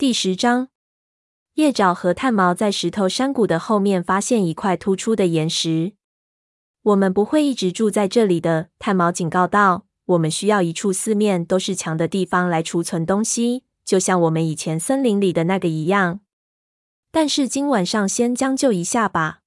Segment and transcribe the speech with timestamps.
[0.00, 0.68] 第十章，
[1.54, 5.94] 叶爪和炭毛在石头山谷的后面发现一块突出的岩石。
[6.82, 9.86] 我们不会一直住在这里的，炭毛警告道。
[10.06, 16.20] 我们需要一处四面都是墙的地方来储存东西，就像我们以前森林里的那个一样。
[17.10, 19.40] 但是今晚上先将就一下吧。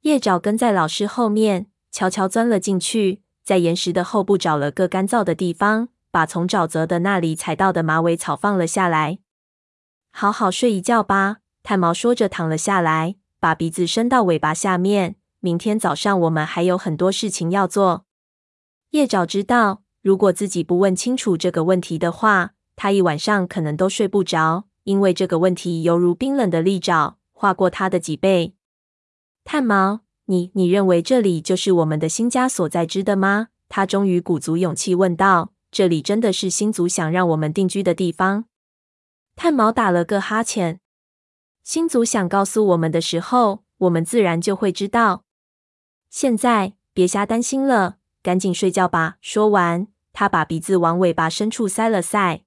[0.00, 9.20] 叶爪跟在老师后面，悄悄钻了进去，在岩石的后部找了个干燥的地方，把从沼泽的那里采到的马尾草放了下来。
[10.10, 15.16] 好好睡一觉吧，炭毛说着躺了下来，把鼻子伸到尾巴下面。
[15.40, 18.04] 明天早上我们还有很多事情要做。
[18.90, 28.54] 叶爪知道，如果自己不问清楚这个问题的话，他一晚上可能都睡不着，因为这个问题犹如冰冷的利爪划过他的脊背。
[29.44, 33.48] 炭毛，你你认为这里就是我们的新家所在之的吗？
[33.68, 38.46] 他终于鼓足勇气问道：“这里真的是星族想让我们定居的地方？”
[39.42, 40.80] 炭毛打了个哈欠。
[41.62, 45.24] 星族想告诉我们的时候，我们自然就会知道。
[46.10, 49.16] 现在别瞎担心了，赶紧睡觉吧。
[49.22, 52.42] 说完，他把鼻子往尾巴深处塞了塞。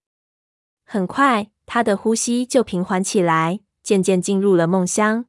[0.85, 5.25] 很快，他的呼吸就平缓起来，渐渐进入了梦乡。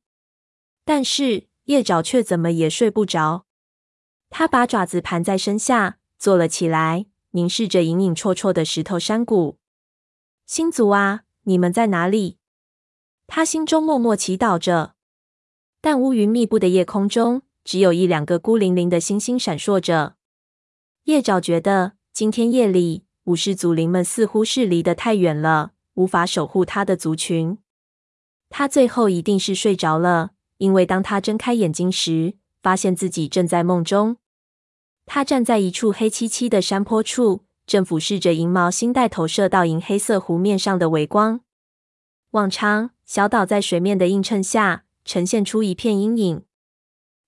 [0.84, 3.46] 但是夜爪却怎么也睡不着。
[4.28, 9.56] 他把爪子盘在身下，坐了起来，凝视着隐隐绰绰的石头山谷。
[10.44, 11.23] 星族啊！
[11.44, 12.38] 你们在哪里？
[13.26, 14.94] 他心中默默祈祷着。
[15.80, 20.16] 但乌云密布的夜空中，只有一两个孤零零的星星闪烁着。
[21.04, 27.58] 叶爪觉得，今天夜里武士族灵们似乎是离得太远了，无法守护他的族群。
[28.48, 34.16] 他最后一定是睡着了，因为当他睁开眼睛时，发现自己正在梦中。
[35.04, 37.43] 他站在一处黑漆漆的山坡处。
[37.66, 41.40] 正俯视着银毛星带投射到银黑色湖面上的微光。
[42.30, 46.42] 往常小岛在水面的映衬下呈现出一片阴影，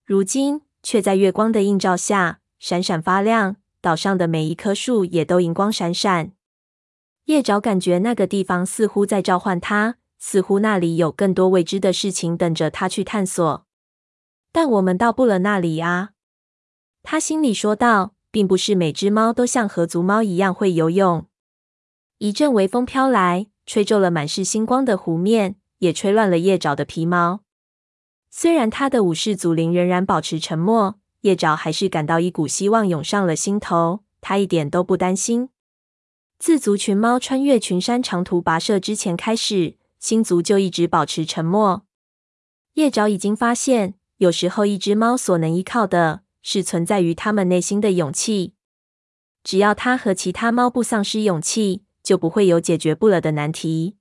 [0.04, 3.56] 如今却在月光的映照下闪闪发亮。
[3.82, 6.32] 岛上的每一棵树也都银光闪闪。
[7.26, 13.64] 叶爪感觉那个地方似乎在召唤他，似乎那里有更多未知的事情等着他去探索。
[14.50, 16.10] 但我们到不了那里啊，
[17.04, 18.15] 他心里说道。
[18.36, 21.24] 并不是每只猫都像河族猫一样会游泳。
[22.18, 27.40] 一阵微风飘来，吹皱了满是星光的湖面，也吹乱了叶爪的皮毛。
[28.28, 34.00] 虽然他的武士族灵仍然保持沉默，叶爪还是感到一股希望涌上了心头。
[34.20, 35.48] 他一点都不担心。
[36.38, 41.86] 自族群猫穿越群山长途跋涉之前开始，星族就一直保持沉默。
[42.74, 46.25] 叶爪已经发现，有时候一只猫所能依靠的。
[46.48, 48.54] 是存在于他们内心的勇气。
[49.42, 53.96] 只要他和其他猫不丧失勇气，就不会有解决不了的难题。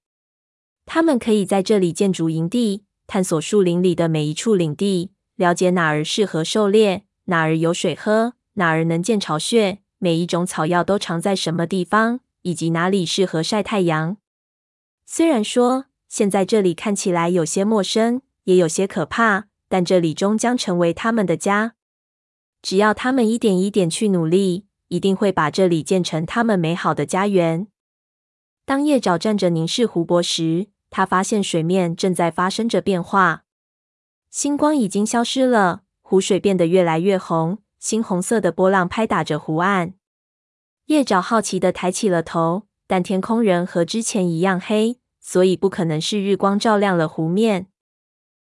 [0.86, 14.18] 他们可以在这里建筑营地，探索树林里的每一处领地，了解哪儿适合狩猎，哪儿有水喝，哪儿能建巢穴，每一种草药都藏在什么地方，以及哪里适合晒太阳。
[15.08, 21.75] 虽然说现在这里看起来有些陌生，也有些可怕，但这里终将成为他们的家。
[22.66, 27.68] 只要他们一点一点去努力，一定会把这里建成他们美好的家园。
[28.66, 33.44] 当叶爪站着凝视湖泊时，他发现水面正在发生着变化，
[34.32, 39.94] 星光已经消失了，湖水变得越来越红，猩红色的波浪拍打着湖岸。
[40.88, 47.68] 叶爪好奇的抬起了头，但天空仍和之前一样黑，所以不可能是日光照亮了湖面。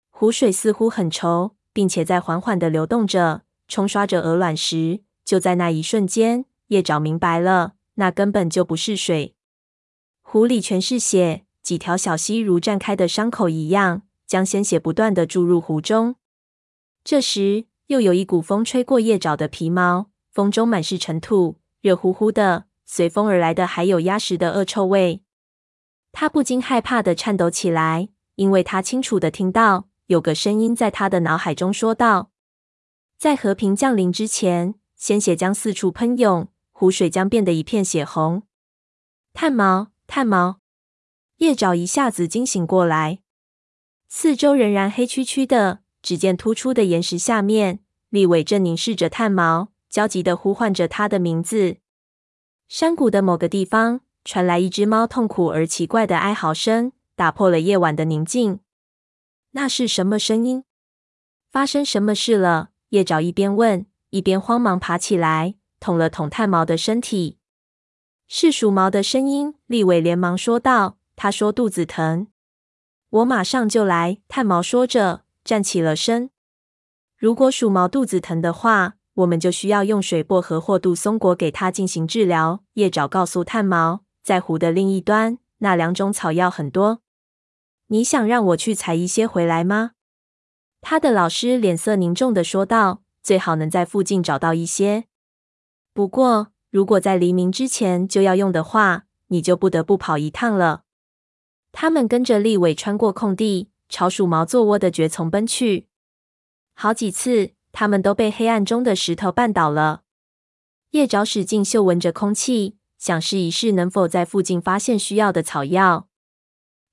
[0.09, 3.43] 湖水似乎很稠，并且在缓缓的流动着。
[3.67, 9.35] 冲刷着鹅卵石，就在那一瞬间，叶爪明白了，那根本就不是水，
[10.21, 11.43] 湖里全是血。
[11.61, 16.15] 几条小溪如绽开的伤口一样，将鲜血不断的注入湖中。
[17.03, 22.67] 这时，又有一股风吹过叶爪的皮毛，风中满是尘土，热乎乎的。
[22.85, 25.21] 随风而来的还有鸭食的恶臭味。
[26.13, 32.31] 他不禁害怕的颤抖起来，因为他清楚的听到有个声音在他的脑海中说道。
[33.17, 38.43] 在和平降临之前，鲜血将四处喷涌，湖水将变得一片血红。
[39.33, 40.59] 炭毛，炭毛，
[41.37, 43.19] 叶爪一下子惊醒过来，
[44.07, 47.79] 四周仍然黑黢黢的，只见突出的岩石下面，
[48.09, 51.77] 立伟正凝视着炭毛，焦急地呼唤着他的名字。
[52.67, 58.59] 山谷的某个地方传来一只猫痛苦而奇怪的哀嚎声，打破了夜晚的宁静。
[59.51, 60.63] 那是什么声音？
[61.49, 62.69] 发生什么事了？
[62.89, 67.37] 叶爪一边问，一边慌忙爬起来，捅了捅炭毛的身体。
[68.27, 72.27] 是鼠毛的声音，立伟连忙说道：“他说肚子疼。
[73.09, 74.19] 我马上就来。
[74.27, 76.29] 炭毛说着，站起了身。
[77.17, 82.63] 如果鼠毛肚子疼的话，我们就需要用水薄荷或杜松果给它进行治疗。
[82.73, 87.01] 叶爪告诉炭毛，在湖的另一端，那两种草药很多。
[87.87, 89.91] 你想让我去采一些回来吗？
[90.89, 95.03] 他的老师脸色凝重地说道：“最好能在附近找到一些。
[95.93, 100.83] 不过，如果在黎明之前就要用的话，你就不得不跑一趟了。”
[101.73, 105.87] 他们跟着立伟穿过空地，朝鼠毛做窝的蕨丛奔去。
[106.73, 110.03] 好几次，他们都被黑暗中的石头绊倒了。
[110.91, 116.07] 叶爪使劲嗅闻着空气，想试一试能否在附近发现需要的草药。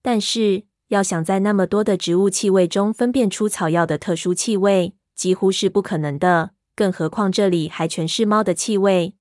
[0.02, 0.64] 但是，
[0.94, 6.52] 要想在那么多的植物气味中分辨出草药的特殊气味，几乎是不可能的。
[6.76, 9.16] 更何况这里还全是猫的气味。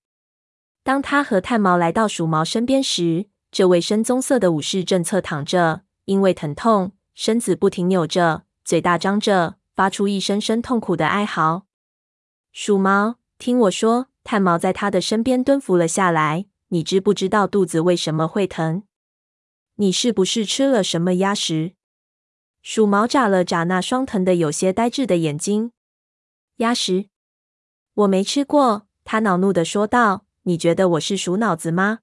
[0.83, 11.65] 当他和炭毛来到鼠毛身边时，这位深棕色的武士正侧躺着，因为疼痛，身子不停扭着，嘴大张着，发出一声声痛苦的哀嚎。
[12.51, 16.45] 鼠毛，听我说，炭毛在他的身边蹲伏了下来。
[16.69, 18.83] 你知不知道肚子为什么会疼？
[19.75, 21.73] 你是不是吃了什么鸭食？
[22.61, 25.71] 鼠毛眨了眨那双疼得有些呆滞的眼睛。
[26.57, 27.09] 鸭食？
[27.95, 28.87] 我没吃过。
[29.03, 31.99] 他恼怒的说道：“你觉得我是鼠脑子吗？”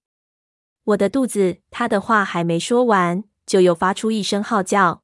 [0.85, 5.03] 我的肚子，他的话还没说完，就又发出一声号叫。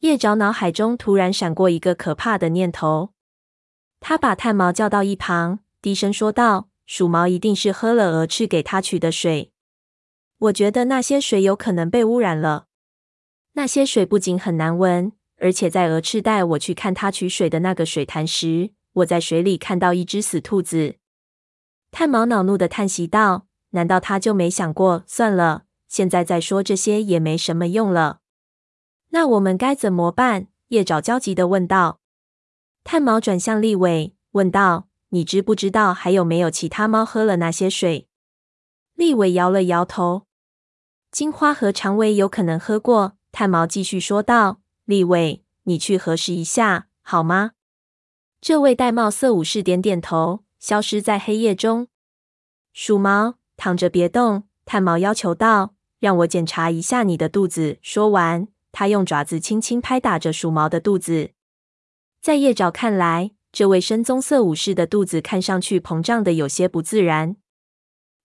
[0.00, 3.12] 叶爪脑海中突然闪过一个可怕的念头，
[3.98, 9.52] 他把炭毛叫到一旁，低声说道：“鼠毛一定是喝了鹅翅给他取的水。
[10.40, 12.66] 我觉得那些水有可能被污染了。
[13.52, 20.96] 那些水不仅很难闻，而且在鹅翅带我去看他取水的那个水潭时，我在水里看到一只死兔子。”
[21.90, 23.46] 炭毛恼怒的叹息道。
[23.72, 25.04] 难道他就没想过？
[25.06, 28.18] 算了，现在再说这些也没什么用了。
[29.10, 30.48] 那我们该怎么办？
[30.68, 32.00] 叶爪焦急的问道。
[32.82, 38.08] 炭毛转向立伟，问道：“你知不知道还有没有其他猫喝了那些水？”
[38.96, 40.26] 立伟摇了摇头。
[41.10, 43.16] 金花和长尾有可能喝过。
[43.32, 47.52] 炭毛继续说道：“立伟，你去核实一下好吗？”
[48.40, 51.88] 这位玳瑁色武士点点头，消失在黑夜中。
[52.72, 53.34] 鼠毛。
[53.62, 61.32] 躺着别动，炭毛要求道：“让我检查一下你的肚子。”说完，他用爪子轻轻拍打着鼠毛的肚子。
[62.22, 67.36] 在叶爪看来，这位深棕色武士的肚子看上去膨胀的有些不自然。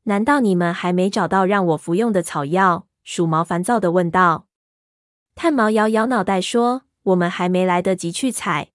[0.08, 2.88] 难道你们还没找到让我服用的草药？
[3.04, 4.48] 鼠毛烦躁地问道。
[5.34, 8.72] 炭毛摇摇脑袋说：“我们还没来得及去采。”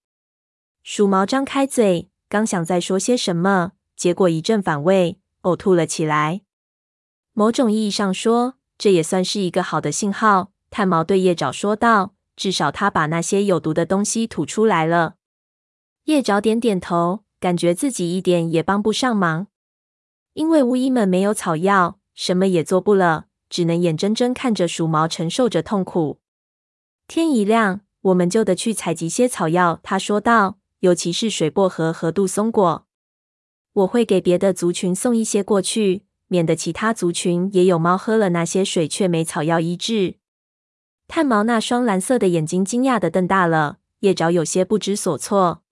[0.82, 6.42] 鼠毛张开嘴，刚想再说些什么，结果一阵反胃，呕吐了起来。
[7.32, 10.50] 某种意义上说，这也算是一个好的信号。
[10.68, 15.14] 炭毛对叶爪说道：“至少他把那些有毒的东西吐出来了。”
[16.06, 19.46] 叶爪点点头，感觉自己一点也帮不上忙，
[20.34, 26.18] 因为巫医们没有草药，什么也做不了，只能眼睁睁看着鼠毛承受着痛苦。
[27.06, 29.80] 天一亮，我们就得去采集些草药。
[29.82, 32.86] 他说道：“尤其是水薄荷和杜松果，
[33.72, 40.14] 我会给别的族群送一些过去。”免得其他族群也有猫喝了那些水却没草药医治。
[41.08, 45.64] 炭毛那双蓝色的眼睛惊讶的瞪大了，叶爪有些不知所措。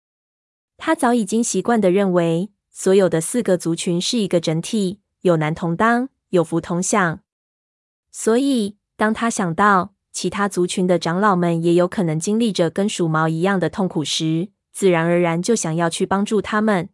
[0.75, 7.21] 他早已经习惯的认为，所有的四个族群是一个整体，有难同当，有福同享。
[8.11, 16.89] 所以，当他想到其他族群的长老们也有可能经历着跟鼠毛一样的痛苦时，自然而然就想要去帮助他们。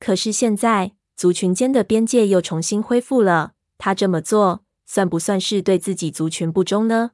[0.00, 7.10] 可是现在，族群间的边界又重新恢复了，他这么做算不算是对自己族群不忠呢？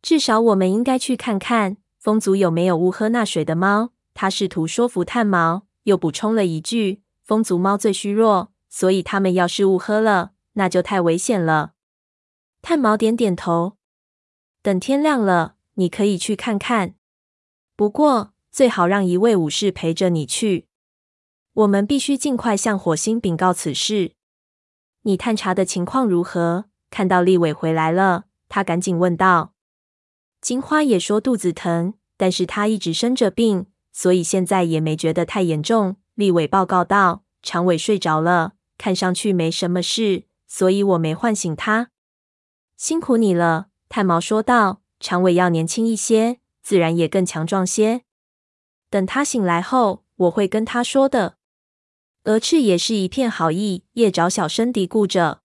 [0.00, 3.90] 至少我们应该去看看风族有没有误喝那水的猫。
[4.14, 11.72] 他试图说服炭毛，又补充了一句：“风族猫最虚弱，所以他们要是误喝了，那就太危险了。”
[12.62, 13.76] 炭毛点点头。
[14.62, 16.96] 等天亮了，你可以去看看，
[17.76, 20.66] 不过最好让一位武士陪着你去。
[21.52, 24.12] 我们必须尽快向火星禀告此事。
[25.02, 26.64] 你探查的情况如何？
[26.90, 29.52] 看到立伟回来了，他赶紧问道。
[30.40, 33.66] 金花也说肚子疼，但是他一直生着病，
[33.96, 35.96] 所以现在也没觉得太严重。
[36.14, 37.22] 立伟报告道。
[37.42, 41.90] 长尾睡着了，看上去没什么事，所以我没唤醒他。
[42.76, 44.82] 辛苦你了，炭毛说道。
[45.00, 48.02] 长尾要年轻一些，自然也更强壮些。
[48.90, 51.36] 等他醒来后，我会跟他说的。
[52.24, 55.40] 鹅翅也是一片好意，叶爪小声嘀咕着。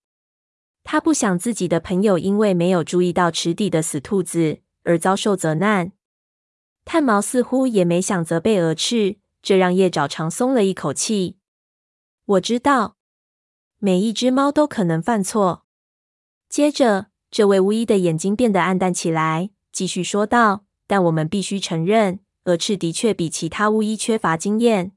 [0.83, 5.93] 他不想自己的朋友因为没有注意到池底的死兔子而遭受责难。
[6.91, 11.37] 炭毛似乎也没想责备鹅翅，这让叶爪长松了一口气。
[12.25, 12.97] 我知道，
[13.77, 15.63] 每一只猫都可能犯错。
[16.49, 24.91] 接着，这位巫医的眼睛变得暗淡起来，继续说道：“但我们必须承认，鹅翅的确比其他巫医缺乏经验。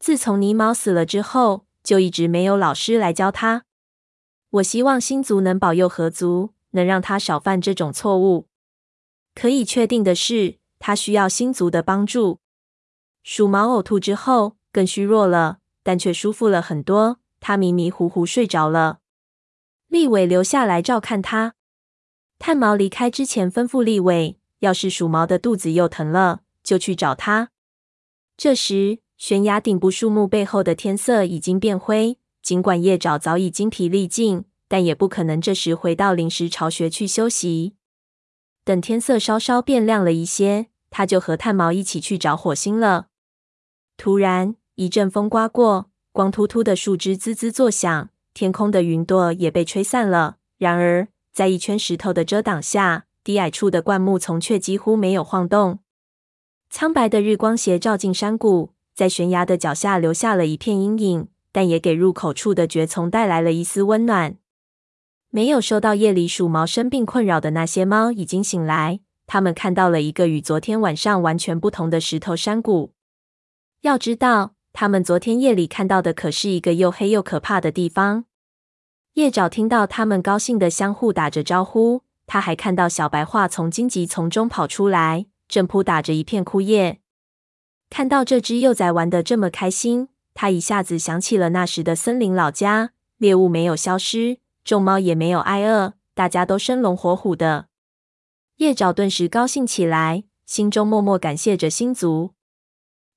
[0.00, 3.62] 自从尼毛死了之后，就一直没有老师来教他。
[4.50, 8.48] 我希望星族能保佑河族，能让他少犯这种错误。
[9.36, 12.40] 可以确定的是。”他需要星族的帮助。
[13.22, 17.18] 鼠毛呕吐之后更虚弱了，但却舒服了很多。
[17.40, 18.98] 他迷迷糊糊睡着了。
[19.88, 21.54] 立伟留下来照看他。
[22.38, 27.50] 炭毛离开之前吩咐立伟，要是鼠毛的肚子又疼了，就去找他。
[28.36, 32.18] 这时，悬崖顶部树木背后的天色已经变灰。
[32.42, 37.75] 尽管叶爪早已精疲力尽，但也不可能这时回到临时巢穴去休息。
[38.66, 43.06] 等天色稍稍变亮了一些，他就和炭毛一起去找火星了。
[43.96, 50.38] 突然，一阵风刮过，光秃秃的树枝滋滋作响，天空的云朵也被吹散了。
[50.58, 55.78] 然而，在一圈石头的遮挡下，低矮处的灌木丛却几乎没有晃动。
[56.68, 64.36] 苍白的日光斜照进山谷，在悬崖的脚下留下了一片阴影，但也给入口处的蕨丛带来了一丝温暖。
[65.36, 72.94] 没有受到夜里鼠毛生病困扰的那些猫已经醒来，它们看到了一个与昨天晚上完全不同的石头山谷。
[73.82, 78.24] 要知道，它们昨天夜里看到的可是一个又黑又可怕的地方。
[79.12, 87.00] 叶爪听到它们高兴地相互打着招呼，他还看到小白桦从荆棘丛中跑出来，正扑打着一片枯叶。
[87.90, 94.38] 看到这只幼崽玩得这么开心，他一下子想起了那时的森林老家，猎物没有消失。
[94.66, 97.68] 众猫也没有挨饿，大家都生龙活虎的。
[98.56, 102.32] 叶爪顿时高兴起来，心中默默感谢着星族。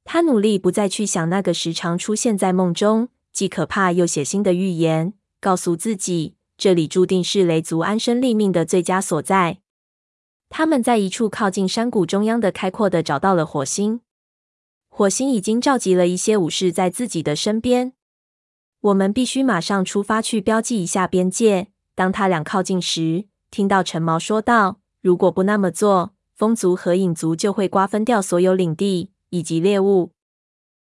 [0.03, 9.57] 他努力不再去想那个时常出现在梦中、既可怕又血腥的预言，告诉自己这里注定是雷族安身立命的最佳所在。
[10.49, 14.01] 他们在一处靠近山谷中央的开阔的找到了火星。
[14.87, 17.93] 火星已经召集了一些武士在自己的身边。
[18.81, 21.67] 我们必须马上出发去标记一下边界。
[21.95, 30.13] 当他俩靠近时，听到陈毛说道：“如果不那么做，风族和影族就会瓜分掉所有领地以及猎物。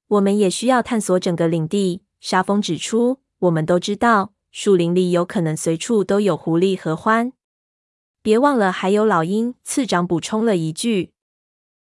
[0.08, 7.32] 我们也需要探索整个领地。”沙风指出：“我们都知道，树林里有可能随处都有狐狸和獾。
[8.20, 11.12] 别忘了还有老鹰。”次长补充了一句。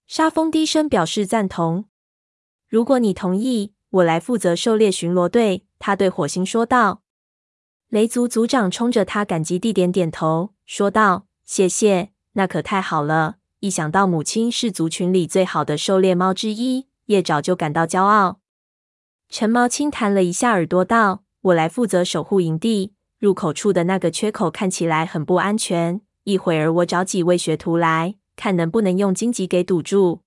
[0.08, 1.86] 沙风低声表示赞同
[2.68, 7.02] ：“如果你同意，我来负责狩猎巡逻队。”他对火星说道
[7.92, 13.36] ：“雷族族长冲着他感激地点点头，说道：‘谢谢，那可太好了！
[13.60, 18.40] 一想到母亲是族群里最好的狩猎猫之一，叶爪就感到骄傲。’
[19.28, 26.00] 橙毛轻弹了一下耳朵，道：‘我来负责守护营地，入口处的那个缺口看起来很不安全。
[26.24, 30.22] 一会儿我找几位学徒来看，能不能用荆棘给堵住。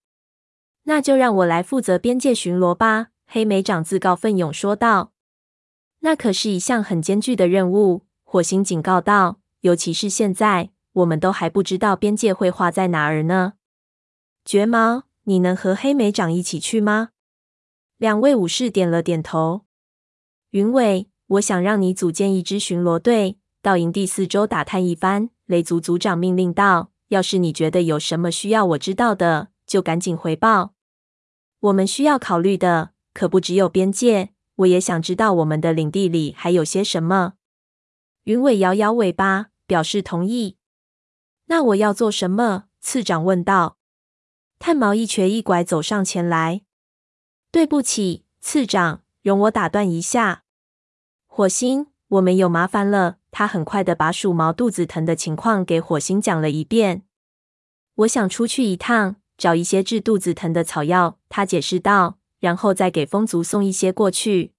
[0.83, 5.13] 那就让我来负责边界巡逻吧。’黑莓长自告奋勇说道。”
[6.07, 9.41] 那可是一项很艰巨的任务，火星警告道。
[9.63, 13.55] 尤其是现在，我们都还不知道边界会画在哪儿呢。
[14.45, 17.09] 绝毛，你能和黑莓长一起去吗？
[17.97, 19.63] 两位武士点了点头。
[20.51, 25.31] 云尾，我想让你组建一支巡逻队，到营地四周打探一番。
[25.47, 26.93] 雷族族长命令道。
[27.09, 30.73] 要是你觉得有什么需要我知道的，就赶紧回报。
[31.59, 34.31] 我们需要考虑的可不只有边界。
[34.57, 37.35] 我也想知道我们的领地里还有些什么。
[38.25, 40.57] 云尾摇摇尾巴，表示同意。
[41.47, 42.65] 那我要做什么？
[42.81, 43.77] 次长问道。
[44.59, 46.63] 炭毛一瘸一拐走上前来。
[47.53, 50.45] 对不起，次长，容我打断一下。
[51.27, 53.19] 火星，我们有麻烦了。
[53.31, 57.03] 他很快的把鼠毛肚子疼的情况给火星讲了一遍。
[57.97, 61.19] 我想出去一趟，找一些治肚子疼的草药。
[61.29, 62.19] 他解释道。
[62.39, 64.53] 然后再给风族送一些过去。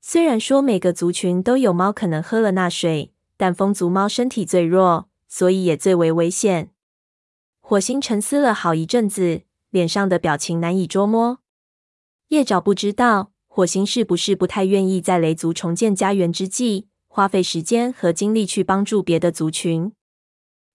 [0.00, 6.70] 虽然说每个族群都有猫可能喝了那水，但风族猫身体最弱，所以也最为危险。
[7.60, 11.40] 火星沉思了好一阵子，脸上的表情难以捉摸。
[12.28, 19.92] 叶爪不知道火星是不是不太愿意在雷族重建家园之际，花费时间和精力去帮助别的族群。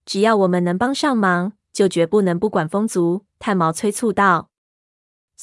[0.05, 3.25] 只要我们能帮上忙，就绝不能不管风族。
[3.39, 4.50] 炭毛催促道。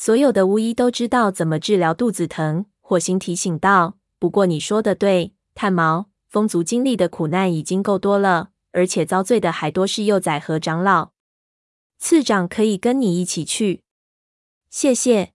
[0.00, 3.98] 所有的巫医都知道怎么治疗肚子疼，火星提醒道。
[4.20, 11.10] 不过你说的对，炭毛，风族经历的苦难已经够多了，而且遭罪的还多是幼崽和长老。
[11.98, 13.82] 次长可以跟你一起去。
[14.70, 15.32] 谢谢。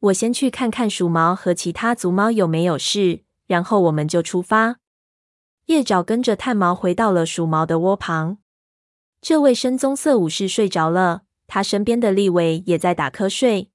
[0.00, 4.78] 我先去看看鼠毛和其他族猫有没有事，然后我们就出发。
[5.66, 8.38] 叶爪跟着炭毛回到了鼠毛的窝旁。
[9.20, 13.70] 这位深棕色武士睡着了，他身边的立伟也在打瞌睡。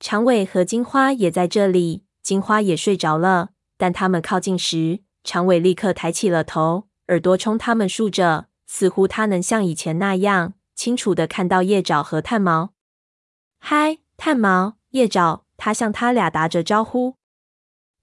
[0.00, 3.50] 长尾和金花也在这里，金花也睡着了。
[3.76, 12.72] 但他们靠近时，长尾立刻抬起了头，耳朵冲他们竖着，似乎他能像以前那样清楚地看到叶爪和炭毛。
[13.60, 14.78] 嗨，炭毛！
[14.90, 17.14] 叶爪，他向他俩打着招呼。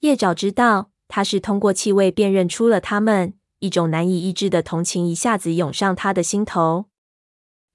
[0.01, 6.85] 叶爪知道他是通过气味辨认出了他们，一种难以抑制的同情一下子涌上他的心头。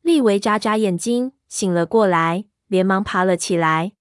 [0.03, 3.93] 利维眨眨眼睛，醒了过来，连忙爬了起来。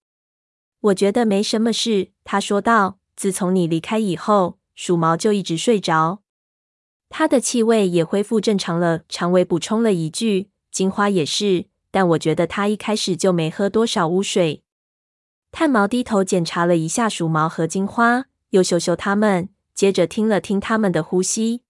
[0.82, 3.00] 我觉得没什么事，他说道。
[3.16, 6.22] 自从你离开以后，鼠毛就一直睡着，
[7.10, 9.02] 它的气味也恢复正常了。
[9.10, 14.64] 长尾补充了一句：“金花也是，但我觉得它一开始就没喝多少污水。”
[15.52, 21.64] 炭毛低头检查了一下鼠毛和金花，又嗅嗅它们，接着听了听它们的呼吸。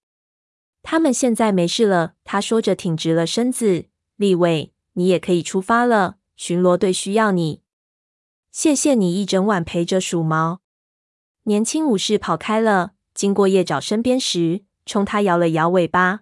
[0.84, 3.86] 他们现在没事了，他说着挺直了身子。
[4.20, 7.62] 立伟，你也可以出发了，巡逻队需要你。
[8.50, 10.60] 谢谢你一整晚陪着鼠毛。
[11.44, 16.20] 年轻武士跑开了，经过叶爪身边时，冲他摇了摇尾巴。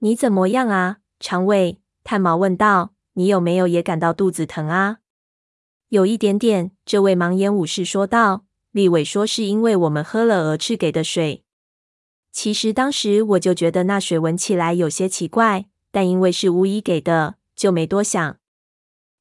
[0.00, 1.78] 你怎么样啊，长尾？
[2.02, 2.92] 探毛问道。
[3.12, 4.98] 你有没有也感到肚子疼啊？
[5.90, 8.46] 有一点点，这位盲眼武士说道。
[8.72, 11.44] 立伟说是因为我们喝了鹅翅给的水。
[12.32, 18.36] 其实当时我就觉得那水闻起来有些奇怪，但因为是巫医给的，就没多想。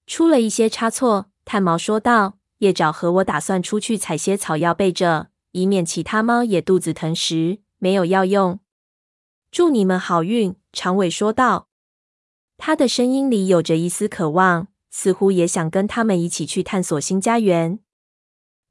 [0.06, 2.38] 出了一些差错，炭毛说道。
[2.58, 8.60] 叶爪和我打算出去采些草药备着，以免其他猫也肚子疼时没有药用。
[9.52, 11.70] 祝你们好运，长尾说道。
[12.58, 14.68] 他的声音里有着一丝渴望。
[14.92, 17.80] 似乎也想跟他们一起去探索新家园。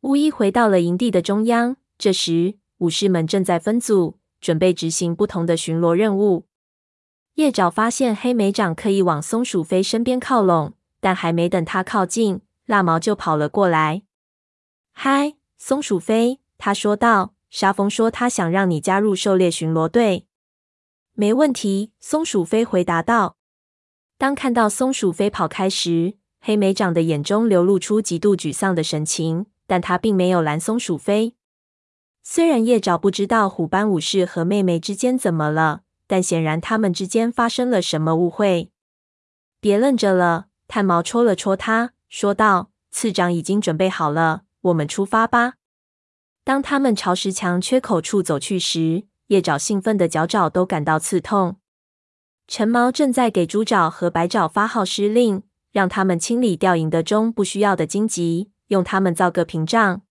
[0.02, 6.44] 巫医回到了营地的中央，这时武士们正在分组，准备执行不同的巡逻任务。
[7.35, 14.03] 叶爪发现黑莓长可以往松鼠飞身边靠拢，但还没等他靠近，蜡毛就跑了过来。
[14.92, 17.35] “嗨，松鼠飞！”他说道。
[17.55, 20.27] “沙风说他想让你加入狩猎巡逻队。
[21.14, 23.37] ”“没问题。”松鼠飞回答道。
[24.18, 31.37] 当看到松鼠飞跑开时，黑莓长的眼中流露出极度沮丧的神情，但他并没有拦松鼠飞。
[32.25, 38.70] 虽然叶爪不知道虎斑武士和妹妹之间怎么了，但显然他们之间发生了什么误会。
[39.60, 45.54] 别愣着了，炭毛戳了戳他，说道：“次长已经准备好了，我们出发吧。”
[46.44, 51.56] 当他们朝石墙缺口处走去时，叶爪兴奋的脚爪都感到刺痛。
[52.46, 60.02] 陈毛正在给猪爪和白爪发号施令，让他们清理掉营的中不需要的荆棘，用它们造个屏障。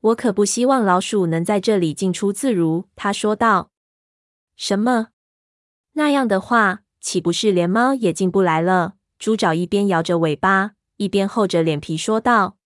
[0.00, 3.71] 我可不希望老鼠能在这里进出自如，他说道。
[4.56, 5.08] 什么？
[5.92, 8.94] 那样的话，岂不是连猫也进不来了？
[9.18, 12.56] 猪爪一边摇着尾巴，一边厚着脸皮说道。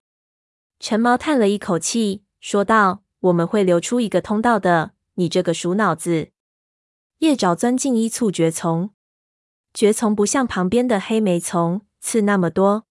[0.79, 6.31] 陈毛叹了一口气，说道：“我们会留出一个通道的，你这个鼠脑子。”
[7.21, 8.91] 叶爪钻进一簇蕨丛，
[9.73, 12.87] 蕨丛不像旁边的黑莓丛刺那么多。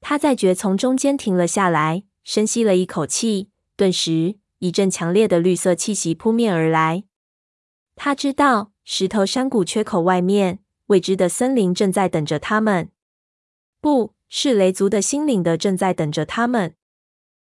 [0.00, 7.04] 他在蕨丛中间停了下来，深吸了一口气，顿时一阵强烈的绿色气息扑面而来。
[7.96, 12.90] 他知道石头山谷缺口外面未知的森林正在等着他们，
[13.80, 16.76] 不是雷族的心领的正在等着他们。